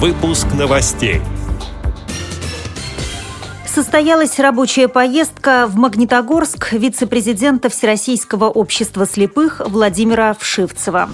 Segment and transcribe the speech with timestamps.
[0.00, 1.20] Выпуск новостей.
[3.66, 11.10] Состоялась рабочая поездка в Магнитогорск вице-президента Всероссийского общества слепых Владимира Вшивцева.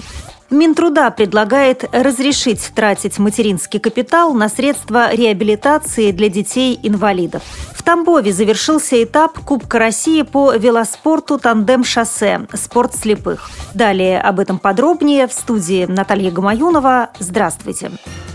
[0.50, 7.42] Минтруда предлагает разрешить тратить материнский капитал на средства реабилитации для детей-инвалидов.
[7.74, 13.50] В Тамбове завершился этап Кубка России по велоспорту «Тандем-шоссе» «Спорт слепых».
[13.74, 17.10] Далее об этом подробнее в студии Наталья Гамаюнова.
[17.18, 17.90] Здравствуйте.
[17.90, 18.25] Здравствуйте.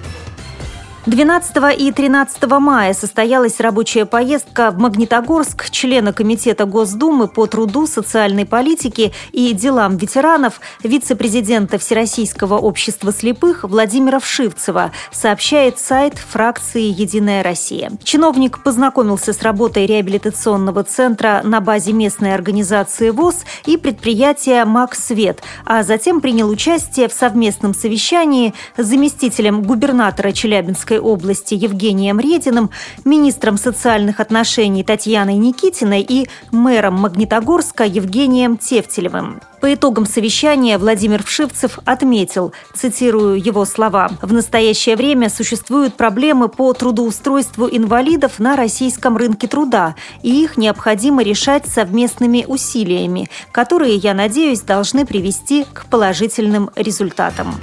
[1.07, 8.45] 12 и 13 мая состоялась рабочая поездка в Магнитогорск члена Комитета Госдумы по труду, социальной
[8.45, 17.91] политике и делам ветеранов, вице-президента Всероссийского общества слепых Владимира Вшивцева, сообщает сайт фракции «Единая Россия».
[18.03, 25.81] Чиновник познакомился с работой реабилитационного центра на базе местной организации ВОЗ и предприятия «Максвет», а
[25.81, 32.69] затем принял участие в совместном совещании с заместителем губернатора Челябинска Московской области Евгением Рединым,
[33.05, 39.39] министром социальных отношений Татьяной Никитиной и мэром Магнитогорска Евгением Тевтелевым.
[39.61, 46.73] По итогам совещания Владимир Вшивцев отметил, цитирую его слова, «В настоящее время существуют проблемы по
[46.73, 54.61] трудоустройству инвалидов на российском рынке труда, и их необходимо решать совместными усилиями, которые, я надеюсь,
[54.61, 57.55] должны привести к положительным результатам».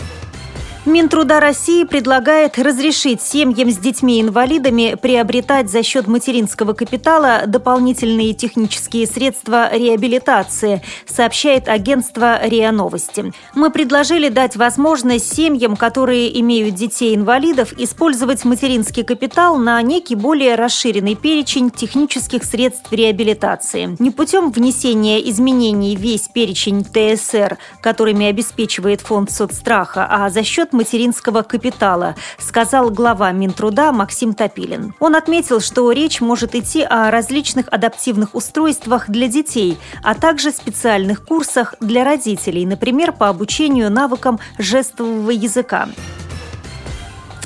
[0.89, 9.69] Минтруда России предлагает разрешить семьям с детьми-инвалидами приобретать за счет материнского капитала дополнительные технические средства
[9.71, 13.35] реабилитации, сообщает агентство РИА Новости.
[13.55, 21.17] Мы предложили дать возможность семьям, которые имеют детей-инвалидов, использовать материнский капитал на некий более расширенный
[21.17, 23.95] перечень технических средств реабилитации.
[23.99, 31.43] Не путем внесения изменений весь перечень ТСР, которыми обеспечивает фонд соцстраха, а за счет материнского
[31.43, 34.95] капитала, сказал глава Минтруда Максим Топилин.
[35.01, 41.25] Он отметил, что речь может идти о различных адаптивных устройствах для детей, а также специальных
[41.25, 45.89] курсах для родителей, например, по обучению навыкам жестового языка.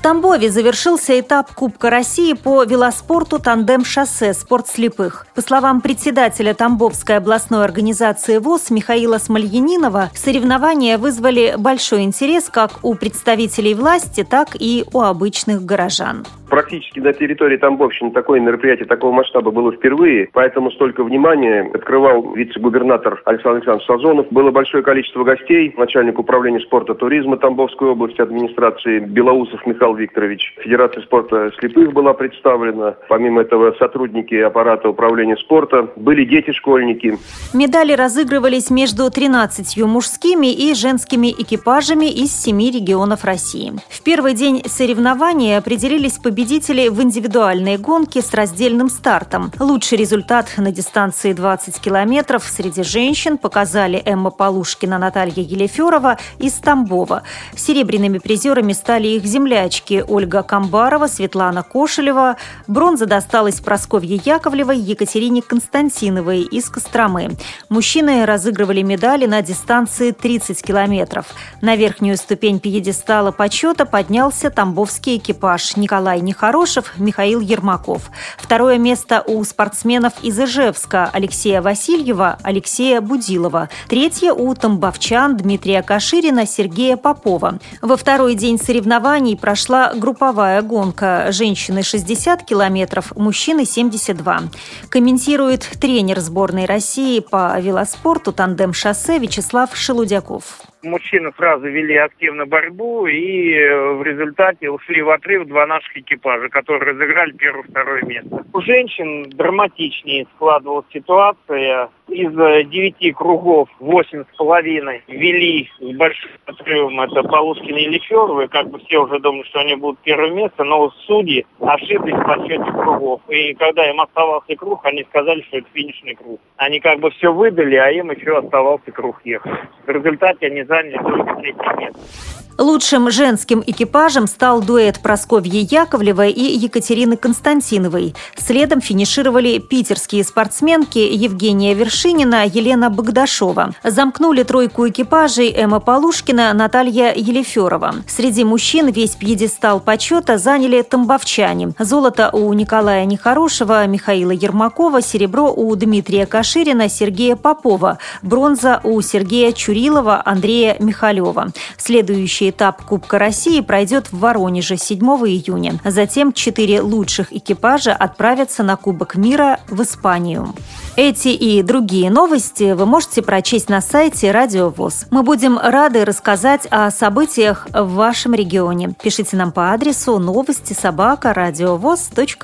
[0.02, 4.34] Тамбове завершился этап Кубка России по велоспорту «Тандем-шоссе.
[4.34, 5.28] Спорт слепых».
[5.36, 12.96] По словам председателя Тамбовской областной организации ВОЗ Михаила Смольянинова, соревнования вызвали большой интерес как у
[12.96, 19.50] представителей власти, так и у обычных горожан практически на территории Тамбовщины такое мероприятие такого масштаба
[19.50, 24.26] было впервые, поэтому столько внимания открывал вице-губернатор Александр Александрович Сазонов.
[24.30, 30.54] Было большое количество гостей, начальник управления спорта туризма Тамбовской области, администрации Белоусов Михаил Викторович.
[30.58, 32.96] Федерация спорта слепых была представлена.
[33.08, 35.88] Помимо этого сотрудники аппарата управления спорта.
[35.96, 37.16] Были дети-школьники.
[37.54, 43.72] Медали разыгрывались между 13 мужскими и женскими экипажами из семи регионов России.
[43.88, 49.52] В первый день соревнования определились победители победителей в индивидуальной гонке с раздельным стартом.
[49.60, 57.22] Лучший результат на дистанции 20 километров среди женщин показали Эмма Полушкина, Наталья Елеферова из Тамбова.
[57.54, 62.36] Серебряными призерами стали их землячки Ольга Камбарова, Светлана Кошелева.
[62.66, 67.36] Бронза досталась Просковье Яковлевой, Екатерине Константиновой из Костромы.
[67.68, 71.26] Мужчины разыгрывали медали на дистанции 30 километров.
[71.60, 78.10] На верхнюю ступень пьедестала почета поднялся тамбовский экипаж Николай Нехорошев, Михаил Ермаков.
[78.38, 83.68] Второе место у спортсменов из Ижевска Алексея Васильева, Алексея Будилова.
[83.86, 87.58] Третье у тамбовчан Дмитрия Каширина, Сергея Попова.
[87.82, 91.26] Во второй день соревнований прошла групповая гонка.
[91.32, 94.44] Женщины 60 километров, мужчины 72.
[94.88, 103.54] Комментирует тренер сборной России по велоспорту «Тандем-шоссе» Вячеслав Шелудяков мужчины сразу вели активно борьбу и
[103.54, 108.44] э, в результате ушли в отрыв два наших экипажа, которые разыграли первое-второе место.
[108.52, 111.88] У женщин драматичнее складывалась ситуация.
[112.12, 118.48] Из э, девяти кругов восемь с половиной вели с большим отрывом это Полушкина и Леферовы.
[118.48, 122.70] Как бы все уже думали, что они будут первое место, но судьи ошиблись в подсчете
[122.70, 123.22] кругов.
[123.28, 126.38] И когда им оставался круг, они сказали, что это финишный круг.
[126.56, 129.52] Они как бы все выдали, а им еще оставался круг ехать.
[129.86, 132.51] В результате они заняли только третье место.
[132.58, 138.14] Лучшим женским экипажем стал дуэт Просковьи Яковлевой и Екатерины Константиновой.
[138.36, 143.74] Следом финишировали питерские спортсменки Евгения Вершинина, Елена Богдашова.
[143.82, 147.94] Замкнули тройку экипажей Эмма Полушкина, Наталья Елеферова.
[148.06, 151.72] Среди мужчин весь пьедестал почета заняли тамбовчане.
[151.78, 159.52] Золото у Николая Нехорошего, Михаила Ермакова, серебро у Дмитрия Каширина, Сергея Попова, бронза у Сергея
[159.52, 161.48] Чурилова, Андрея Михалева.
[161.78, 165.74] Следующий Следующий этап Кубка России пройдет в Воронеже 7 июня.
[165.84, 170.52] Затем четыре лучших экипажа отправятся на Кубок мира в Испанию.
[170.96, 175.06] Эти и другие новости вы можете прочесть на сайте Радио ВОЗ.
[175.12, 178.92] Мы будем рады рассказать о событиях в вашем регионе.
[179.00, 181.32] Пишите нам по адресу новости собака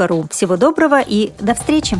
[0.06, 0.26] ру.
[0.30, 1.98] Всего доброго и до встречи!